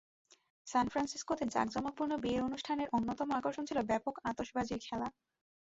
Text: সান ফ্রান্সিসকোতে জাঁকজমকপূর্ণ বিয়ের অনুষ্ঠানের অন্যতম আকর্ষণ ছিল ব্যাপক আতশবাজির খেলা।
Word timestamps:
সান 0.67 0.85
ফ্রান্সিসকোতে 0.87 1.43
জাঁকজমকপূর্ণ 1.55 2.11
বিয়ের 2.17 2.45
অনুষ্ঠানের 2.45 2.91
অন্যতম 2.93 3.29
আকর্ষণ 3.31 3.63
ছিল 3.69 3.79
ব্যাপক 3.89 4.15
আতশবাজির 4.29 4.81
খেলা। 4.87 5.07